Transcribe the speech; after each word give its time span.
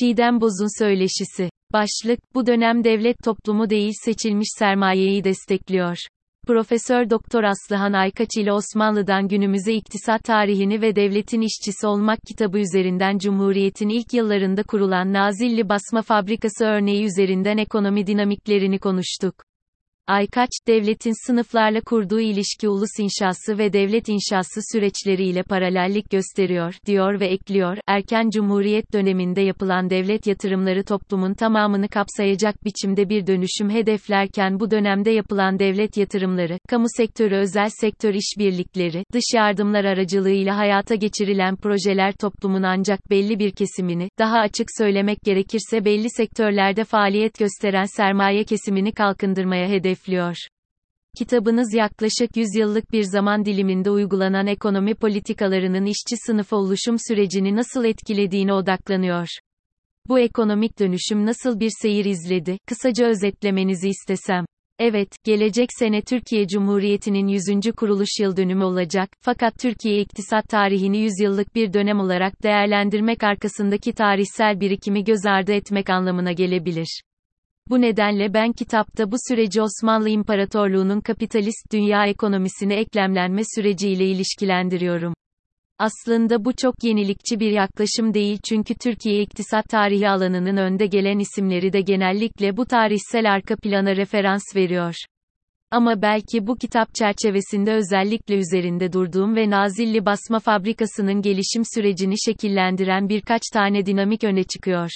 Çiğdem 0.00 0.40
Boz'un 0.40 0.84
söyleşisi. 0.84 1.50
Başlık, 1.72 2.34
bu 2.34 2.46
dönem 2.46 2.84
devlet 2.84 3.16
toplumu 3.24 3.70
değil 3.70 3.92
seçilmiş 4.04 4.48
sermayeyi 4.58 5.24
destekliyor. 5.24 5.96
Profesör 6.46 7.10
Doktor 7.10 7.44
Aslıhan 7.44 7.92
Aykaç 7.92 8.28
ile 8.36 8.52
Osmanlı'dan 8.52 9.28
günümüze 9.28 9.74
iktisat 9.74 10.24
tarihini 10.24 10.80
ve 10.80 10.96
devletin 10.96 11.40
işçisi 11.40 11.86
olmak 11.86 12.18
kitabı 12.28 12.58
üzerinden 12.58 13.18
Cumhuriyet'in 13.18 13.88
ilk 13.88 14.12
yıllarında 14.12 14.62
kurulan 14.62 15.12
Nazilli 15.12 15.68
Basma 15.68 16.02
Fabrikası 16.02 16.64
örneği 16.64 17.04
üzerinden 17.04 17.58
ekonomi 17.58 18.06
dinamiklerini 18.06 18.78
konuştuk. 18.78 19.45
Aykaç, 20.08 20.50
devletin 20.66 21.26
sınıflarla 21.26 21.80
kurduğu 21.80 22.20
ilişki 22.20 22.68
ulus 22.68 22.98
inşası 22.98 23.58
ve 23.58 23.72
devlet 23.72 24.08
inşası 24.08 24.60
süreçleriyle 24.72 25.42
paralellik 25.42 26.10
gösteriyor, 26.10 26.74
diyor 26.86 27.20
ve 27.20 27.26
ekliyor, 27.26 27.76
erken 27.86 28.30
cumhuriyet 28.30 28.92
döneminde 28.92 29.40
yapılan 29.40 29.90
devlet 29.90 30.26
yatırımları 30.26 30.84
toplumun 30.84 31.34
tamamını 31.34 31.88
kapsayacak 31.88 32.64
biçimde 32.64 33.08
bir 33.08 33.26
dönüşüm 33.26 33.70
hedeflerken 33.70 34.60
bu 34.60 34.70
dönemde 34.70 35.10
yapılan 35.10 35.58
devlet 35.58 35.96
yatırımları, 35.96 36.58
kamu 36.68 36.86
sektörü 36.96 37.36
özel 37.36 37.68
sektör 37.80 38.14
işbirlikleri, 38.14 39.04
dış 39.12 39.24
yardımlar 39.34 39.84
aracılığıyla 39.84 40.56
hayata 40.56 40.94
geçirilen 40.94 41.56
projeler 41.56 42.12
toplumun 42.12 42.62
ancak 42.62 43.10
belli 43.10 43.38
bir 43.38 43.50
kesimini, 43.50 44.08
daha 44.18 44.38
açık 44.38 44.66
söylemek 44.78 45.18
gerekirse 45.24 45.84
belli 45.84 46.10
sektörlerde 46.10 46.84
faaliyet 46.84 47.38
gösteren 47.38 47.96
sermaye 47.96 48.44
kesimini 48.44 48.92
kalkındırmaya 48.92 49.68
hedef 49.68 49.95
hedefliyor. 49.96 50.36
Kitabınız 51.18 51.74
yaklaşık 51.74 52.36
100 52.36 52.48
yıllık 52.56 52.92
bir 52.92 53.02
zaman 53.02 53.44
diliminde 53.44 53.90
uygulanan 53.90 54.46
ekonomi 54.46 54.94
politikalarının 54.94 55.84
işçi 55.84 56.16
sınıfı 56.26 56.56
oluşum 56.56 56.96
sürecini 57.08 57.56
nasıl 57.56 57.84
etkilediğine 57.84 58.52
odaklanıyor. 58.52 59.26
Bu 60.08 60.18
ekonomik 60.18 60.78
dönüşüm 60.78 61.26
nasıl 61.26 61.60
bir 61.60 61.70
seyir 61.82 62.04
izledi? 62.04 62.58
Kısaca 62.66 63.06
özetlemenizi 63.06 63.88
istesem. 63.88 64.44
Evet, 64.78 65.08
gelecek 65.24 65.68
sene 65.78 66.02
Türkiye 66.02 66.46
Cumhuriyeti'nin 66.46 67.28
100. 67.28 67.72
kuruluş 67.76 68.20
yıl 68.20 68.36
dönümü 68.36 68.64
olacak, 68.64 69.08
fakat 69.20 69.58
Türkiye 69.58 70.00
iktisat 70.00 70.48
tarihini 70.48 70.98
100 70.98 71.12
yıllık 71.20 71.54
bir 71.54 71.72
dönem 71.72 72.00
olarak 72.00 72.42
değerlendirmek 72.42 73.24
arkasındaki 73.24 73.92
tarihsel 73.92 74.60
birikimi 74.60 75.04
göz 75.04 75.26
ardı 75.26 75.52
etmek 75.52 75.90
anlamına 75.90 76.32
gelebilir. 76.32 77.02
Bu 77.70 77.80
nedenle 77.80 78.34
ben 78.34 78.52
kitapta 78.52 79.10
bu 79.10 79.16
süreci 79.28 79.62
Osmanlı 79.62 80.08
İmparatorluğu'nun 80.08 81.00
kapitalist 81.00 81.72
dünya 81.72 82.06
ekonomisine 82.06 82.74
eklemlenme 82.74 83.42
süreciyle 83.54 84.06
ilişkilendiriyorum. 84.06 85.14
Aslında 85.78 86.44
bu 86.44 86.52
çok 86.56 86.84
yenilikçi 86.84 87.40
bir 87.40 87.50
yaklaşım 87.50 88.14
değil 88.14 88.38
çünkü 88.48 88.74
Türkiye 88.74 89.22
iktisat 89.22 89.68
tarihi 89.68 90.08
alanının 90.08 90.56
önde 90.56 90.86
gelen 90.86 91.18
isimleri 91.18 91.72
de 91.72 91.80
genellikle 91.80 92.56
bu 92.56 92.66
tarihsel 92.66 93.32
arka 93.32 93.56
plana 93.56 93.96
referans 93.96 94.56
veriyor. 94.56 94.94
Ama 95.70 96.02
belki 96.02 96.46
bu 96.46 96.56
kitap 96.56 96.94
çerçevesinde 96.94 97.72
özellikle 97.72 98.36
üzerinde 98.36 98.92
durduğum 98.92 99.36
ve 99.36 99.50
Nazilli 99.50 100.06
Basma 100.06 100.38
Fabrikası'nın 100.38 101.22
gelişim 101.22 101.62
sürecini 101.74 102.14
şekillendiren 102.26 103.08
birkaç 103.08 103.42
tane 103.52 103.86
dinamik 103.86 104.24
öne 104.24 104.44
çıkıyor. 104.44 104.90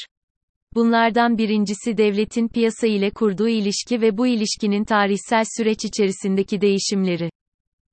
Bunlardan 0.74 1.38
birincisi 1.38 1.96
devletin 1.96 2.48
piyasa 2.48 2.86
ile 2.86 3.10
kurduğu 3.10 3.48
ilişki 3.48 4.00
ve 4.00 4.18
bu 4.18 4.26
ilişkinin 4.26 4.84
tarihsel 4.84 5.44
süreç 5.56 5.84
içerisindeki 5.84 6.60
değişimleri. 6.60 7.30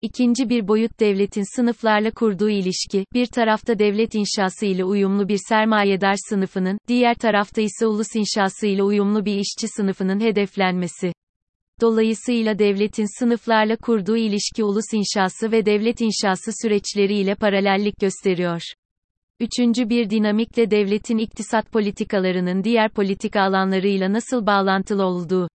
İkinci 0.02 0.50
bir 0.50 0.68
boyut 0.68 1.00
devletin 1.00 1.56
sınıflarla 1.56 2.12
kurduğu 2.12 2.50
ilişki, 2.50 3.06
bir 3.14 3.26
tarafta 3.26 3.80
devlet 3.80 4.16
inşası 4.16 4.66
ile 4.66 4.84
uyumlu 4.84 5.28
bir 5.28 5.40
sermayedar 5.50 6.16
sınıfının, 6.30 6.78
diğer 6.88 7.16
tarafta 7.16 7.62
ise 7.62 7.88
ulus 7.88 8.16
inşası 8.16 8.68
ile 8.68 8.84
uyumlu 8.84 9.26
bir 9.26 9.36
işçi 9.36 9.68
sınıfının 9.68 10.20
hedeflenmesi. 10.20 11.12
Dolayısıyla 11.82 12.60
devletin 12.60 13.20
sınıflarla 13.20 13.76
kurduğu 13.76 14.18
ilişki 14.18 14.64
ulus 14.64 14.94
inşası 14.94 15.52
ve 15.52 15.66
devlet 15.66 16.02
inşası 16.02 16.52
süreçleriyle 16.62 17.36
paralellik 17.36 18.00
gösteriyor. 18.00 18.62
Üçüncü 19.40 19.90
bir 19.90 20.10
dinamikle 20.10 20.72
devletin 20.72 21.18
iktisat 21.18 21.72
politikalarının 21.72 22.64
diğer 22.64 22.90
politika 22.90 23.42
alanlarıyla 23.42 24.14
nasıl 24.14 24.46
bağlantılı 24.46 25.06
olduğu. 25.06 25.50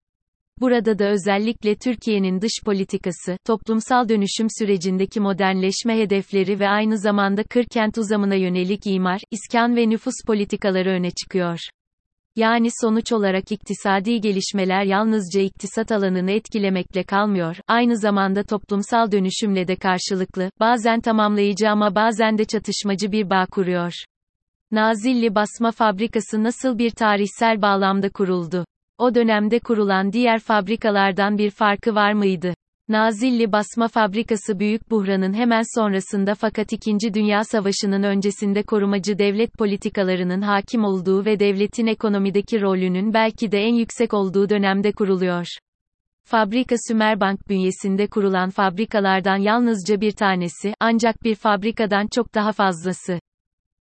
Burada 0.61 0.99
da 0.99 1.09
özellikle 1.09 1.75
Türkiye'nin 1.75 2.41
dış 2.41 2.53
politikası, 2.65 3.37
toplumsal 3.47 4.09
dönüşüm 4.09 4.47
sürecindeki 4.59 5.21
modernleşme 5.21 5.99
hedefleri 5.99 6.61
ve 6.61 6.69
aynı 6.69 6.99
zamanda 6.99 7.43
kırkent 7.43 7.99
uzamına 7.99 8.35
yönelik 8.35 8.87
imar, 8.87 9.21
iskan 9.31 9.77
ve 9.77 9.89
nüfus 9.89 10.15
politikaları 10.27 10.91
öne 10.91 11.11
çıkıyor. 11.11 11.59
Yani 12.37 12.69
sonuç 12.81 13.13
olarak 13.13 13.53
iktisadi 13.53 14.21
gelişmeler 14.21 14.83
yalnızca 14.83 15.41
iktisat 15.41 15.93
alanını 15.93 16.31
etkilemekle 16.31 17.03
kalmıyor, 17.03 17.57
aynı 17.69 17.97
zamanda 17.97 18.43
toplumsal 18.43 19.13
dönüşümle 19.13 19.69
de 19.69 19.77
karşılıklı, 19.77 20.51
bazen 20.61 21.01
tamamlayıcı 21.01 21.71
ama 21.71 21.95
bazen 21.95 22.39
de 22.39 22.45
çatışmacı 22.45 23.13
bir 23.13 23.31
bağ 23.31 23.47
kuruyor. 23.47 23.93
Nazilli 24.71 25.35
Basma 25.35 25.71
Fabrikası 25.71 26.43
nasıl 26.43 26.79
bir 26.79 26.91
tarihsel 26.91 27.63
bağlamda 27.63 28.09
kuruldu? 28.09 28.65
O 28.99 29.15
dönemde 29.15 29.59
kurulan 29.59 30.13
diğer 30.13 30.41
fabrikalardan 30.41 31.39
bir 31.39 31.51
farkı 31.51 31.95
var 31.95 32.13
mıydı? 32.13 32.55
Nazilli 32.91 33.53
Basma 33.53 33.89
Fabrikası 33.89 34.59
Büyük 34.59 34.91
Buhran'ın 34.91 35.34
hemen 35.34 35.62
sonrasında 35.81 36.34
fakat 36.34 36.73
İkinci 36.73 37.15
Dünya 37.15 37.45
Savaşı'nın 37.45 38.03
öncesinde 38.03 38.62
korumacı 38.62 39.19
devlet 39.19 39.53
politikalarının 39.53 40.43
hakim 40.43 40.84
olduğu 40.84 41.25
ve 41.25 41.41
devletin 41.41 41.87
ekonomideki 41.87 42.61
rolünün 42.61 43.15
belki 43.15 43.53
de 43.53 43.59
en 43.59 43.75
yüksek 43.75 44.15
olduğu 44.15 44.49
dönemde 44.49 44.93
kuruluyor. 44.93 45.47
Fabrika 46.25 46.77
Sümerbank 46.89 47.49
bünyesinde 47.49 48.06
kurulan 48.06 48.51
fabrikalardan 48.51 49.37
yalnızca 49.37 50.01
bir 50.01 50.12
tanesi, 50.12 50.75
ancak 50.81 51.22
bir 51.22 51.34
fabrikadan 51.34 52.09
çok 52.15 52.34
daha 52.34 52.53
fazlası. 52.53 53.21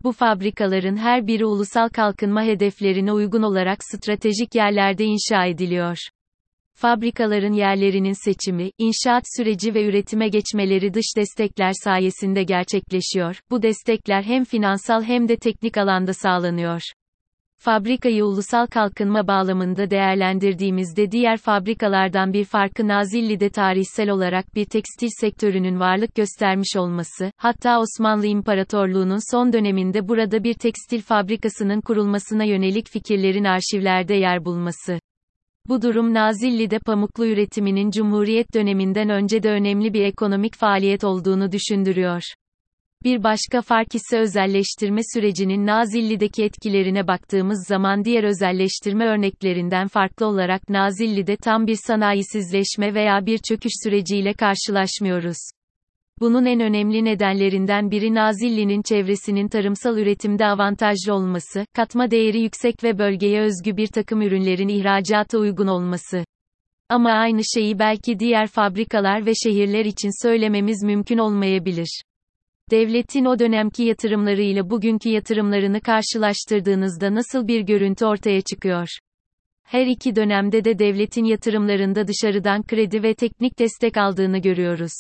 Bu 0.04 0.12
fabrikaların 0.12 0.98
her 0.98 1.28
biri 1.28 1.46
ulusal 1.46 1.90
kalkınma 1.90 2.44
hedeflerine 2.44 3.12
uygun 3.12 3.42
olarak 3.42 3.78
stratejik 3.84 4.56
yerlerde 4.56 5.04
inşa 5.06 5.46
ediliyor. 5.46 5.98
Fabrikaların 6.78 7.54
yerlerinin 7.54 8.26
seçimi, 8.26 8.72
inşaat 8.78 9.24
süreci 9.38 9.74
ve 9.74 9.86
üretime 9.86 10.28
geçmeleri 10.30 10.94
dış 10.94 11.06
destekler 11.18 11.72
sayesinde 11.84 12.44
gerçekleşiyor. 12.44 13.40
Bu 13.52 13.62
destekler 13.62 14.24
hem 14.24 14.44
finansal 14.44 15.04
hem 15.04 15.28
de 15.28 15.36
teknik 15.36 15.78
alanda 15.78 16.14
sağlanıyor. 16.14 16.82
Fabrikayı 17.58 18.26
ulusal 18.26 18.68
kalkınma 18.68 19.28
bağlamında 19.28 19.90
değerlendirdiğimizde 19.90 21.12
diğer 21.12 21.38
fabrikalardan 21.38 22.34
bir 22.34 22.46
farkı 22.46 22.88
Nazilli'de 22.88 23.50
tarihsel 23.50 24.10
olarak 24.10 24.56
bir 24.56 24.66
tekstil 24.66 25.10
sektörünün 25.22 25.80
varlık 25.80 26.16
göstermiş 26.16 26.76
olması, 26.78 27.32
hatta 27.38 27.80
Osmanlı 27.80 28.26
İmparatorluğu'nun 28.26 29.32
son 29.36 29.54
döneminde 29.54 30.08
burada 30.08 30.44
bir 30.44 30.54
tekstil 30.54 31.02
fabrikasının 31.02 31.82
kurulmasına 31.82 32.44
yönelik 32.44 32.90
fikirlerin 32.90 33.44
arşivlerde 33.44 34.16
yer 34.16 34.46
bulması. 34.46 35.00
Bu 35.68 35.82
durum 35.82 36.14
Nazilli'de 36.14 36.80
pamuklu 36.80 37.28
üretiminin 37.28 37.92
Cumhuriyet 37.92 38.54
döneminden 38.54 39.10
önce 39.10 39.44
de 39.44 39.50
önemli 39.50 39.94
bir 39.94 40.04
ekonomik 40.04 40.56
faaliyet 40.56 41.04
olduğunu 41.04 41.52
düşündürüyor. 41.52 42.22
Bir 43.04 43.24
başka 43.24 43.62
fark 43.62 43.96
ise 43.96 44.20
özelleştirme 44.20 45.02
sürecinin 45.14 45.66
Nazilli'deki 45.66 46.44
etkilerine 46.44 47.08
baktığımız 47.08 47.66
zaman 47.68 48.06
diğer 48.06 48.24
özelleştirme 48.24 49.06
örneklerinden 49.06 49.88
farklı 49.88 50.26
olarak 50.26 50.70
Nazilli'de 50.70 51.36
tam 51.36 51.68
bir 51.68 51.78
sanayisizleşme 51.88 52.94
veya 52.94 53.26
bir 53.26 53.38
çöküş 53.38 53.72
süreciyle 53.84 54.34
karşılaşmıyoruz. 54.34 55.38
Bunun 56.20 56.46
en 56.46 56.60
önemli 56.60 57.06
nedenlerinden 57.06 57.92
biri 57.92 58.14
Nazilli'nin 58.14 58.82
çevresinin 58.82 59.48
tarımsal 59.48 59.98
üretimde 59.98 60.46
avantajlı 60.46 61.14
olması, 61.14 61.66
katma 61.74 62.12
değeri 62.12 62.42
yüksek 62.42 62.84
ve 62.84 62.98
bölgeye 62.98 63.42
özgü 63.42 63.78
bir 63.78 63.88
takım 63.88 64.22
ürünlerin 64.22 64.68
ihracata 64.68 65.38
uygun 65.38 65.68
olması. 65.68 66.26
Ama 66.90 67.12
aynı 67.12 67.42
şeyi 67.56 67.80
belki 67.80 68.20
diğer 68.20 68.48
fabrikalar 68.48 69.26
ve 69.26 69.32
şehirler 69.44 69.86
için 69.86 70.28
söylememiz 70.28 70.84
mümkün 70.84 71.18
olmayabilir. 71.18 72.02
Devletin 72.72 73.26
o 73.26 73.40
dönemki 73.40 73.84
yatırımlarıyla 73.84 74.70
bugünkü 74.70 75.10
yatırımlarını 75.10 75.82
karşılaştırdığınızda 75.82 77.16
nasıl 77.16 77.48
bir 77.48 77.62
görüntü 77.62 78.06
ortaya 78.06 78.42
çıkıyor? 78.42 78.88
Her 79.64 79.86
iki 79.86 80.16
dönemde 80.16 80.66
de 80.66 80.80
devletin 80.80 81.26
yatırımlarında 81.26 82.08
dışarıdan 82.08 82.64
kredi 82.64 83.04
ve 83.04 83.14
teknik 83.14 83.60
destek 83.60 83.98
aldığını 83.98 84.38
görüyoruz. 84.38 84.94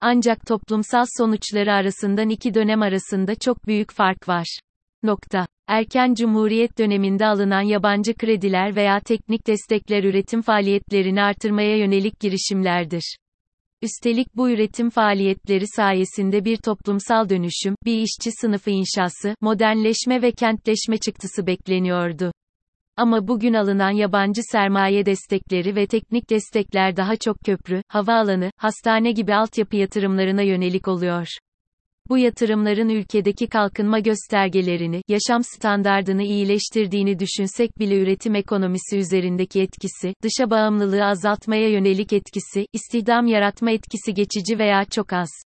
Ancak 0.00 0.46
toplumsal 0.46 1.04
sonuçları 1.18 1.72
arasından 1.72 2.28
iki 2.28 2.54
dönem 2.54 2.82
arasında 2.82 3.34
çok 3.34 3.66
büyük 3.66 3.92
fark 3.92 4.28
var. 4.28 4.58
Nokta. 5.02 5.46
Erken 5.66 6.14
Cumhuriyet 6.14 6.78
döneminde 6.78 7.26
alınan 7.26 7.60
yabancı 7.60 8.14
krediler 8.14 8.76
veya 8.76 9.00
teknik 9.00 9.46
destekler 9.46 10.04
üretim 10.04 10.42
faaliyetlerini 10.42 11.22
artırmaya 11.22 11.76
yönelik 11.76 12.20
girişimlerdir. 12.20 13.16
Üstelik 13.82 14.36
bu 14.36 14.50
üretim 14.50 14.90
faaliyetleri 14.90 15.64
sayesinde 15.76 16.44
bir 16.44 16.56
toplumsal 16.56 17.28
dönüşüm, 17.28 17.74
bir 17.84 17.98
işçi 17.98 18.30
sınıfı 18.40 18.70
inşası, 18.70 19.34
modernleşme 19.40 20.22
ve 20.22 20.32
kentleşme 20.32 20.98
çıktısı 20.98 21.46
bekleniyordu. 21.46 22.32
Ama 22.96 23.28
bugün 23.28 23.54
alınan 23.54 23.90
yabancı 23.90 24.40
sermaye 24.52 25.06
destekleri 25.06 25.76
ve 25.76 25.86
teknik 25.86 26.30
destekler 26.30 26.96
daha 26.96 27.16
çok 27.16 27.40
köprü, 27.40 27.82
havaalanı, 27.88 28.50
hastane 28.56 29.12
gibi 29.12 29.34
altyapı 29.34 29.76
yatırımlarına 29.76 30.42
yönelik 30.42 30.88
oluyor. 30.88 31.28
Bu 32.08 32.18
yatırımların 32.18 32.88
ülkedeki 32.88 33.46
kalkınma 33.46 33.98
göstergelerini, 33.98 35.02
yaşam 35.08 35.44
standardını 35.44 36.22
iyileştirdiğini 36.22 37.18
düşünsek 37.18 37.78
bile 37.78 38.00
üretim 38.00 38.34
ekonomisi 38.34 38.98
üzerindeki 38.98 39.60
etkisi, 39.60 40.14
dışa 40.22 40.50
bağımlılığı 40.50 41.04
azaltmaya 41.04 41.68
yönelik 41.68 42.12
etkisi, 42.12 42.66
istihdam 42.72 43.26
yaratma 43.26 43.70
etkisi 43.70 44.14
geçici 44.14 44.58
veya 44.58 44.84
çok 44.84 45.12
az. 45.12 45.45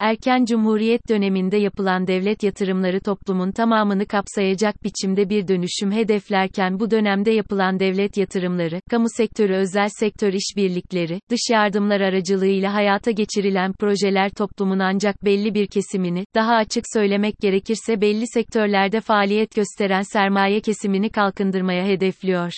Erken 0.00 0.44
Cumhuriyet 0.44 1.08
döneminde 1.08 1.56
yapılan 1.56 2.06
devlet 2.06 2.42
yatırımları 2.42 3.00
toplumun 3.00 3.52
tamamını 3.52 4.06
kapsayacak 4.06 4.84
biçimde 4.84 5.30
bir 5.30 5.48
dönüşüm 5.48 5.92
hedeflerken 5.92 6.80
bu 6.80 6.90
dönemde 6.90 7.30
yapılan 7.30 7.80
devlet 7.80 8.16
yatırımları, 8.16 8.80
kamu 8.90 9.06
sektörü 9.16 9.54
özel 9.54 9.88
sektör 9.88 10.32
işbirlikleri, 10.32 11.20
dış 11.30 11.40
yardımlar 11.50 12.00
aracılığıyla 12.00 12.74
hayata 12.74 13.10
geçirilen 13.10 13.72
projeler 13.72 14.30
toplumun 14.30 14.78
ancak 14.78 15.24
belli 15.24 15.54
bir 15.54 15.66
kesimini, 15.66 16.24
daha 16.34 16.54
açık 16.54 16.84
söylemek 16.94 17.34
gerekirse 17.40 18.00
belli 18.00 18.24
sektörlerde 18.26 19.00
faaliyet 19.00 19.54
gösteren 19.54 20.02
sermaye 20.02 20.60
kesimini 20.60 21.10
kalkındırmaya 21.10 21.84
hedefliyor. 21.84 22.52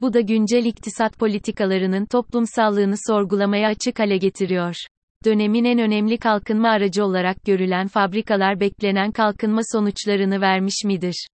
Bu 0.00 0.12
da 0.12 0.20
güncel 0.20 0.64
iktisat 0.64 1.18
politikalarının 1.18 2.06
toplumsallığını 2.06 2.94
sorgulamaya 3.06 3.68
açık 3.68 3.98
hale 3.98 4.16
getiriyor 4.16 4.76
dönemin 5.24 5.64
en 5.64 5.78
önemli 5.78 6.18
kalkınma 6.18 6.68
aracı 6.68 7.04
olarak 7.04 7.44
görülen 7.44 7.88
fabrikalar 7.88 8.60
beklenen 8.60 9.12
kalkınma 9.12 9.60
sonuçlarını 9.72 10.40
vermiş 10.40 10.84
midir? 10.84 11.26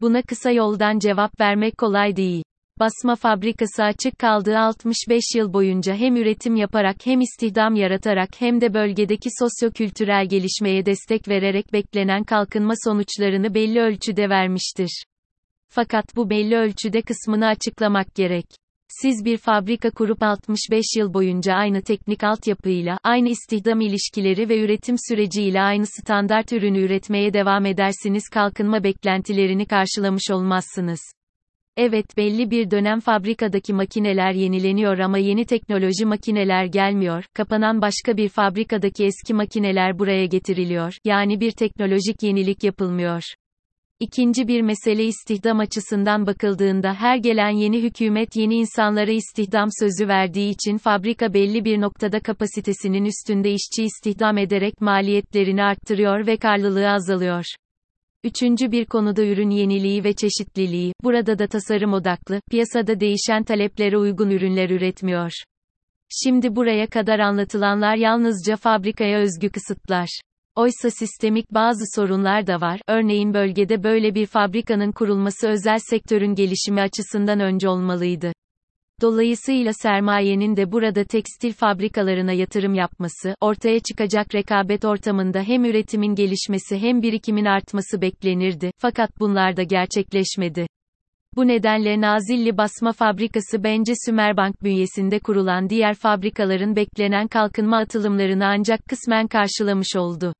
Buna 0.00 0.22
kısa 0.22 0.50
yoldan 0.50 0.98
cevap 0.98 1.40
vermek 1.40 1.78
kolay 1.78 2.16
değil. 2.16 2.42
Basma 2.80 3.16
fabrikası 3.16 3.84
açık 3.84 4.18
kaldığı 4.18 4.58
65 4.58 5.22
yıl 5.36 5.52
boyunca 5.52 5.94
hem 5.94 6.16
üretim 6.16 6.56
yaparak 6.56 6.96
hem 7.04 7.20
istihdam 7.20 7.74
yaratarak 7.74 8.28
hem 8.38 8.60
de 8.60 8.74
bölgedeki 8.74 9.28
sosyo-kültürel 9.38 10.28
gelişmeye 10.28 10.86
destek 10.86 11.28
vererek 11.28 11.72
beklenen 11.72 12.24
kalkınma 12.24 12.74
sonuçlarını 12.84 13.54
belli 13.54 13.80
ölçüde 13.80 14.28
vermiştir. 14.28 15.04
Fakat 15.68 16.16
bu 16.16 16.30
belli 16.30 16.56
ölçüde 16.56 17.02
kısmını 17.02 17.46
açıklamak 17.46 18.14
gerek. 18.14 18.59
Siz 18.92 19.24
bir 19.24 19.36
fabrika 19.36 19.90
kurup 19.90 20.22
65 20.22 20.84
yıl 20.96 21.14
boyunca 21.14 21.54
aynı 21.54 21.82
teknik 21.82 22.24
altyapıyla, 22.24 22.98
aynı 23.04 23.28
istihdam 23.28 23.80
ilişkileri 23.80 24.48
ve 24.48 24.64
üretim 24.64 24.96
süreciyle 25.08 25.60
aynı 25.60 25.86
standart 25.86 26.52
ürünü 26.52 26.78
üretmeye 26.78 27.32
devam 27.32 27.66
edersiniz 27.66 28.28
kalkınma 28.28 28.84
beklentilerini 28.84 29.66
karşılamış 29.66 30.30
olmazsınız. 30.30 31.00
Evet 31.76 32.16
belli 32.16 32.50
bir 32.50 32.70
dönem 32.70 33.00
fabrikadaki 33.00 33.72
makineler 33.72 34.32
yenileniyor 34.32 34.98
ama 34.98 35.18
yeni 35.18 35.44
teknoloji 35.44 36.04
makineler 36.04 36.64
gelmiyor, 36.64 37.24
kapanan 37.34 37.82
başka 37.82 38.16
bir 38.16 38.28
fabrikadaki 38.28 39.04
eski 39.04 39.34
makineler 39.34 39.98
buraya 39.98 40.26
getiriliyor, 40.26 40.94
yani 41.04 41.40
bir 41.40 41.50
teknolojik 41.50 42.22
yenilik 42.22 42.64
yapılmıyor. 42.64 43.22
İkinci 44.00 44.48
bir 44.48 44.62
mesele 44.62 45.04
istihdam 45.04 45.60
açısından 45.60 46.26
bakıldığında 46.26 46.94
her 46.94 47.16
gelen 47.16 47.50
yeni 47.50 47.82
hükümet 47.82 48.36
yeni 48.36 48.54
insanlara 48.54 49.10
istihdam 49.10 49.68
sözü 49.80 50.08
verdiği 50.08 50.50
için 50.50 50.78
fabrika 50.78 51.34
belli 51.34 51.64
bir 51.64 51.80
noktada 51.80 52.20
kapasitesinin 52.20 53.04
üstünde 53.04 53.50
işçi 53.50 53.84
istihdam 53.84 54.38
ederek 54.38 54.80
maliyetlerini 54.80 55.62
arttırıyor 55.62 56.26
ve 56.26 56.36
karlılığı 56.36 56.90
azalıyor. 56.90 57.44
Üçüncü 58.24 58.72
bir 58.72 58.86
konuda 58.86 59.24
ürün 59.24 59.50
yeniliği 59.50 60.04
ve 60.04 60.12
çeşitliliği, 60.12 60.92
burada 61.02 61.38
da 61.38 61.46
tasarım 61.46 61.92
odaklı, 61.92 62.40
piyasada 62.50 63.00
değişen 63.00 63.42
taleplere 63.42 63.98
uygun 63.98 64.30
ürünler 64.30 64.70
üretmiyor. 64.70 65.32
Şimdi 66.24 66.56
buraya 66.56 66.86
kadar 66.86 67.18
anlatılanlar 67.18 67.96
yalnızca 67.96 68.56
fabrikaya 68.56 69.18
özgü 69.18 69.50
kısıtlar. 69.50 70.20
Oysa 70.60 70.90
sistemik 70.90 71.54
bazı 71.54 71.84
sorunlar 72.00 72.46
da 72.46 72.60
var. 72.60 72.80
Örneğin 72.88 73.34
bölgede 73.34 73.82
böyle 73.82 74.14
bir 74.14 74.26
fabrikanın 74.26 74.92
kurulması 74.92 75.48
özel 75.48 75.78
sektörün 75.78 76.34
gelişimi 76.34 76.80
açısından 76.80 77.40
önce 77.40 77.68
olmalıydı. 77.68 78.32
Dolayısıyla 79.00 79.72
sermayenin 79.72 80.56
de 80.56 80.72
burada 80.72 81.04
tekstil 81.04 81.52
fabrikalarına 81.52 82.32
yatırım 82.32 82.74
yapması, 82.74 83.34
ortaya 83.40 83.80
çıkacak 83.80 84.34
rekabet 84.34 84.84
ortamında 84.84 85.42
hem 85.42 85.64
üretimin 85.64 86.14
gelişmesi 86.14 86.78
hem 86.78 87.02
birikimin 87.02 87.44
artması 87.44 88.00
beklenirdi. 88.00 88.70
Fakat 88.78 89.20
bunlar 89.20 89.56
da 89.56 89.62
gerçekleşmedi. 89.62 90.66
Bu 91.36 91.48
nedenle 91.48 92.00
Nazilli 92.00 92.56
Basma 92.56 92.92
Fabrikası 92.92 93.64
bence 93.64 93.92
Sümerbank 94.06 94.62
bünyesinde 94.62 95.18
kurulan 95.18 95.70
diğer 95.70 95.94
fabrikaların 95.94 96.76
beklenen 96.76 97.28
kalkınma 97.28 97.78
atılımlarını 97.78 98.46
ancak 98.46 98.80
kısmen 98.88 99.26
karşılamış 99.26 99.96
oldu. 99.96 100.32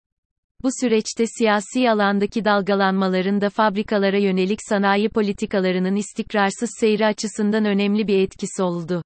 Bu 0.63 0.69
süreçte 0.81 1.25
siyasi 1.27 1.91
alandaki 1.91 2.45
dalgalanmaların 2.45 3.41
da 3.41 3.51
fabrikalara 3.51 4.19
yönelik 4.19 4.59
sanayi 4.69 5.09
politikalarının 5.09 5.97
istikrarsız 5.97 6.71
seyri 6.81 7.07
açısından 7.07 7.65
önemli 7.65 8.07
bir 8.07 8.19
etkisi 8.19 8.63
oldu. 8.63 9.03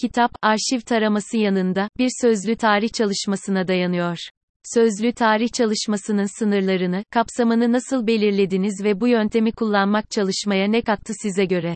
Kitap, 0.00 0.30
arşiv 0.42 0.80
taraması 0.80 1.36
yanında, 1.36 1.88
bir 1.98 2.10
sözlü 2.20 2.56
tarih 2.56 2.88
çalışmasına 2.92 3.68
dayanıyor. 3.68 4.18
Sözlü 4.74 5.12
tarih 5.12 5.48
çalışmasının 5.48 6.38
sınırlarını, 6.38 7.04
kapsamını 7.10 7.72
nasıl 7.72 8.06
belirlediniz 8.06 8.84
ve 8.84 9.00
bu 9.00 9.08
yöntemi 9.08 9.52
kullanmak 9.52 10.10
çalışmaya 10.10 10.68
ne 10.68 10.82
kattı 10.82 11.12
size 11.22 11.44
göre? 11.44 11.74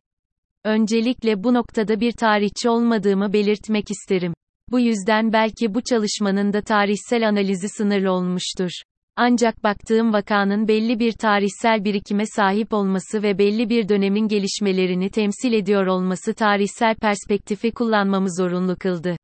Öncelikle 0.64 1.44
bu 1.44 1.55
noktada 1.55 2.00
bir 2.00 2.12
tarihçi 2.12 2.69
olmadığımı 2.69 3.32
belirtmek 3.32 3.91
isterim. 3.91 4.35
Bu 4.70 4.81
yüzden 4.81 5.32
belki 5.32 5.75
bu 5.75 5.81
çalışmanın 5.82 6.53
da 6.53 6.61
tarihsel 6.61 7.29
analizi 7.29 7.69
sınırlı 7.69 8.12
olmuştur. 8.12 8.70
Ancak 9.17 9.64
baktığım 9.64 10.12
vakanın 10.12 10.69
belli 10.69 10.99
bir 10.99 11.12
tarihsel 11.12 11.85
birikime 11.85 12.26
sahip 12.26 12.73
olması 12.73 13.23
ve 13.23 13.38
belli 13.38 13.69
bir 13.69 13.88
dönemin 13.88 14.29
gelişmelerini 14.29 15.11
temsil 15.11 15.53
ediyor 15.53 15.87
olması 15.87 16.35
tarihsel 16.35 16.94
perspektifi 16.94 17.70
kullanmamı 17.70 18.35
zorunlu 18.37 18.76
kıldı. 18.76 19.17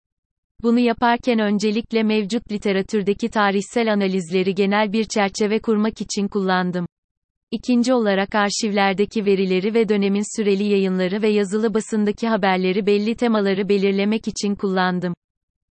Bunu 0.62 0.79
yaparken 0.79 1.38
öncelikle 1.38 2.02
mevcut 2.02 2.52
literatürdeki 2.52 3.29
tarihsel 3.29 3.93
analizleri 3.93 4.55
genel 4.55 4.93
bir 4.93 5.05
çerçeve 5.05 5.58
kurmak 5.58 6.00
için 6.00 6.29
kullandım. 6.29 6.87
İkinci 7.50 7.93
olarak 7.93 8.35
arşivlerdeki 8.35 9.25
verileri 9.25 9.75
ve 9.75 9.88
dönemin 9.88 10.37
süreli 10.37 10.64
yayınları 10.64 11.23
ve 11.23 11.29
yazılı 11.29 11.75
basındaki 11.75 12.28
haberleri 12.28 12.87
belli 12.87 13.14
temaları 13.14 13.68
belirlemek 13.68 14.28
için 14.28 14.54
kullandım. 14.54 15.14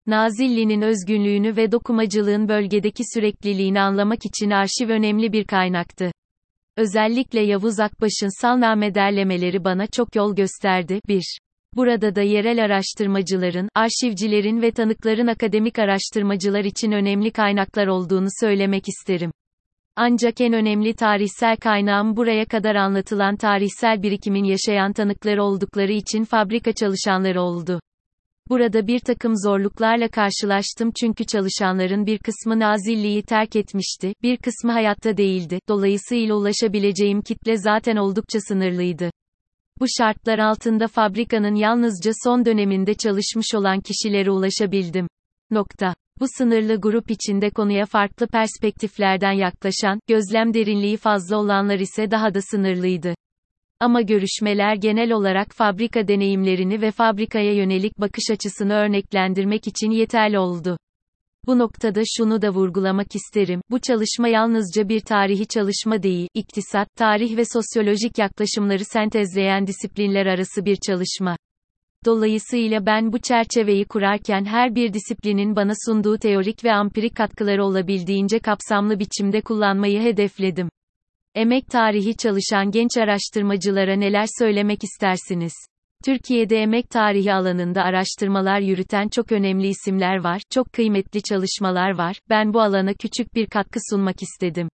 Nazilli'nin 0.08 0.82
özgünlüğünü 0.82 1.56
ve 1.56 1.72
dokumacılığın 1.72 2.50
bölgedeki 2.50 3.04
sürekliliğini 3.14 3.82
anlamak 3.82 4.26
için 4.26 4.50
arşiv 4.50 4.90
önemli 4.90 5.34
bir 5.34 5.46
kaynaktı. 5.46 6.12
Özellikle 6.78 7.42
Yavuz 7.42 7.80
Akbaş'ın 7.80 8.42
salname 8.42 8.96
derlemeleri 8.96 9.64
bana 9.64 9.88
çok 9.88 10.16
yol 10.16 10.36
gösterdi. 10.36 11.02
1. 11.08 11.40
Burada 11.76 12.16
da 12.16 12.22
yerel 12.22 12.66
araştırmacıların, 12.66 13.70
arşivcilerin 13.76 14.62
ve 14.62 14.72
tanıkların 14.72 15.28
akademik 15.28 15.80
araştırmacılar 15.80 16.64
için 16.64 16.92
önemli 16.92 17.32
kaynaklar 17.32 17.88
olduğunu 17.88 18.28
söylemek 18.42 18.84
isterim. 18.88 19.32
Ancak 19.96 20.42
en 20.42 20.54
önemli 20.54 20.94
tarihsel 20.94 21.58
kaynağım 21.58 22.18
buraya 22.18 22.46
kadar 22.46 22.76
anlatılan 22.76 23.36
tarihsel 23.36 24.04
birikimin 24.04 24.44
yaşayan 24.44 24.94
tanıkları 24.94 25.44
oldukları 25.44 25.92
için 25.92 26.24
fabrika 26.24 26.74
çalışanları 26.74 27.42
oldu. 27.42 27.80
Burada 28.50 28.88
bir 28.88 29.00
takım 29.00 29.34
zorluklarla 29.38 30.08
karşılaştım 30.08 30.92
çünkü 31.00 31.26
çalışanların 31.26 32.06
bir 32.06 32.18
kısmı 32.18 32.60
Nazilli'yi 32.60 33.24
terk 33.24 33.56
etmişti, 33.56 34.14
bir 34.24 34.38
kısmı 34.38 34.72
hayatta 34.72 35.18
değildi. 35.18 35.60
Dolayısıyla 35.68 36.36
ulaşabileceğim 36.36 37.22
kitle 37.22 37.58
zaten 37.58 37.96
oldukça 37.96 38.40
sınırlıydı. 38.42 39.10
Bu 39.80 39.86
şartlar 39.98 40.40
altında 40.40 40.88
fabrikanın 40.88 41.56
yalnızca 41.56 42.12
son 42.24 42.46
döneminde 42.46 42.94
çalışmış 42.94 43.56
olan 43.56 43.82
kişilere 43.82 44.32
ulaşabildim. 44.32 45.08
Nokta. 45.52 45.96
Bu 46.20 46.26
sınırlı 46.38 46.82
grup 46.82 47.12
içinde 47.12 47.50
konuya 47.50 47.86
farklı 47.86 48.28
perspektiflerden 48.28 49.32
yaklaşan, 49.32 50.00
gözlem 50.08 50.54
derinliği 50.54 50.98
fazla 50.98 51.38
olanlar 51.38 51.80
ise 51.80 52.12
daha 52.12 52.34
da 52.34 52.42
sınırlıydı. 52.42 53.15
Ama 53.80 54.02
görüşmeler 54.02 54.76
genel 54.76 55.12
olarak 55.12 55.48
fabrika 55.52 56.08
deneyimlerini 56.08 56.82
ve 56.82 56.92
fabrikaya 56.92 57.54
yönelik 57.54 58.00
bakış 58.00 58.24
açısını 58.32 58.74
örneklendirmek 58.74 59.68
için 59.68 59.92
yeterli 59.92 60.40
oldu. 60.40 60.78
Bu 61.48 61.60
noktada 61.60 62.02
şunu 62.18 62.42
da 62.42 62.50
vurgulamak 62.50 63.16
isterim. 63.16 63.62
Bu 63.70 63.80
çalışma 63.80 64.28
yalnızca 64.28 64.90
bir 64.90 65.00
tarihi 65.00 65.48
çalışma 65.48 66.04
değil, 66.04 66.28
iktisat, 66.34 66.88
tarih 66.96 67.38
ve 67.38 67.44
sosyolojik 67.54 68.18
yaklaşımları 68.18 68.86
sentezleyen 68.86 69.68
disiplinler 69.68 70.26
arası 70.26 70.66
bir 70.66 70.78
çalışma. 70.88 71.38
Dolayısıyla 72.06 72.86
ben 72.86 73.14
bu 73.14 73.20
çerçeveyi 73.20 73.86
kurarken 73.86 74.46
her 74.46 74.76
bir 74.76 74.94
disiplinin 74.94 75.56
bana 75.56 75.74
sunduğu 75.86 76.18
teorik 76.18 76.64
ve 76.64 76.74
ampirik 76.74 77.16
katkıları 77.16 77.64
olabildiğince 77.64 78.40
kapsamlı 78.40 79.00
biçimde 79.00 79.42
kullanmayı 79.42 80.02
hedefledim. 80.02 80.70
Emek 81.36 81.68
tarihi 81.68 82.18
çalışan 82.18 82.72
genç 82.72 82.98
araştırmacılara 82.98 83.96
neler 83.96 84.26
söylemek 84.40 84.84
istersiniz? 84.84 85.54
Türkiye'de 86.06 86.58
emek 86.58 86.90
tarihi 86.90 87.34
alanında 87.34 87.84
araştırmalar 87.84 88.60
yürüten 88.60 89.08
çok 89.08 89.32
önemli 89.32 89.68
isimler 89.68 90.24
var, 90.24 90.42
çok 90.50 90.74
kıymetli 90.74 91.22
çalışmalar 91.24 91.98
var. 91.98 92.20
Ben 92.30 92.54
bu 92.54 92.62
alana 92.62 92.94
küçük 92.94 93.36
bir 93.36 93.48
katkı 93.48 93.80
sunmak 93.90 94.22
istedim. 94.22 94.70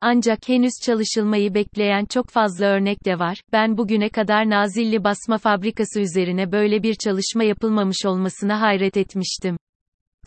Ancak 0.00 0.48
henüz 0.48 0.72
çalışılmayı 0.84 1.54
bekleyen 1.54 2.04
çok 2.04 2.30
fazla 2.30 2.66
örnek 2.66 3.04
de 3.04 3.18
var. 3.18 3.40
Ben 3.52 3.78
bugüne 3.78 4.08
kadar 4.08 4.50
Nazilli 4.50 5.04
Basma 5.04 5.38
Fabrikası 5.38 6.00
üzerine 6.00 6.52
böyle 6.52 6.82
bir 6.82 6.94
çalışma 6.94 7.44
yapılmamış 7.44 8.06
olmasına 8.06 8.60
hayret 8.60 8.96
etmiştim. 8.96 9.56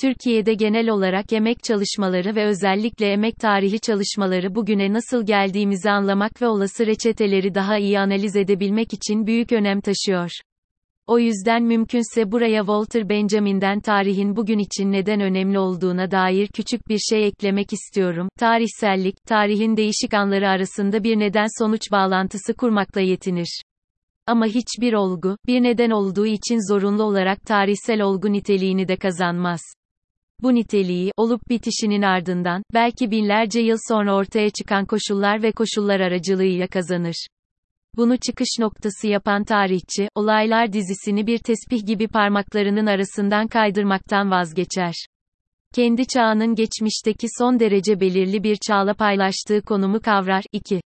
Türkiye'de 0.01 0.53
genel 0.53 0.89
olarak 0.89 1.33
emek 1.33 1.63
çalışmaları 1.63 2.35
ve 2.35 2.45
özellikle 2.45 3.11
emek 3.11 3.35
tarihi 3.35 3.79
çalışmaları 3.79 4.55
bugüne 4.55 4.93
nasıl 4.93 5.25
geldiğimizi 5.25 5.89
anlamak 5.89 6.41
ve 6.41 6.47
olası 6.47 6.87
reçeteleri 6.87 7.55
daha 7.55 7.77
iyi 7.77 7.99
analiz 7.99 8.35
edebilmek 8.35 8.93
için 8.93 9.27
büyük 9.27 9.51
önem 9.51 9.81
taşıyor. 9.81 10.29
O 11.07 11.19
yüzden 11.19 11.63
mümkünse 11.63 12.31
buraya 12.31 12.59
Walter 12.59 13.09
Benjamin'den 13.09 13.79
tarihin 13.79 14.35
bugün 14.35 14.59
için 14.59 14.91
neden 14.91 15.21
önemli 15.21 15.59
olduğuna 15.59 16.11
dair 16.11 16.47
küçük 16.47 16.87
bir 16.87 16.99
şey 16.99 17.27
eklemek 17.27 17.73
istiyorum. 17.73 18.29
Tarihsellik, 18.39 19.15
tarihin 19.27 19.77
değişik 19.77 20.13
anları 20.13 20.49
arasında 20.49 21.03
bir 21.03 21.19
neden-sonuç 21.19 21.91
bağlantısı 21.91 22.53
kurmakla 22.53 23.01
yetinir. 23.01 23.61
Ama 24.27 24.45
hiçbir 24.45 24.93
olgu, 24.93 25.37
bir 25.47 25.63
neden 25.63 25.89
olduğu 25.89 26.25
için 26.25 26.73
zorunlu 26.73 27.03
olarak 27.03 27.41
tarihsel 27.41 28.01
olgu 28.01 28.33
niteliğini 28.33 28.87
de 28.87 28.95
kazanmaz. 28.95 29.61
Bu 30.41 30.55
niteliği, 30.55 31.11
olup 31.17 31.49
bitişinin 31.49 32.01
ardından, 32.01 32.63
belki 32.73 33.11
binlerce 33.11 33.59
yıl 33.59 33.77
sonra 33.87 34.15
ortaya 34.15 34.49
çıkan 34.49 34.85
koşullar 34.85 35.43
ve 35.43 35.51
koşullar 35.51 35.99
aracılığıyla 35.99 36.67
kazanır. 36.67 37.27
Bunu 37.97 38.17
çıkış 38.17 38.49
noktası 38.59 39.07
yapan 39.07 39.43
tarihçi, 39.43 40.09
olaylar 40.15 40.73
dizisini 40.73 41.27
bir 41.27 41.37
tesbih 41.37 41.85
gibi 41.85 42.07
parmaklarının 42.07 42.85
arasından 42.85 43.47
kaydırmaktan 43.47 44.31
vazgeçer. 44.31 44.93
Kendi 45.75 46.07
çağının 46.07 46.55
geçmişteki 46.55 47.27
son 47.39 47.59
derece 47.59 47.99
belirli 47.99 48.43
bir 48.43 48.57
çağla 48.67 48.93
paylaştığı 48.93 49.61
konumu 49.61 50.01
kavrar. 50.01 50.43
2. 50.51 50.81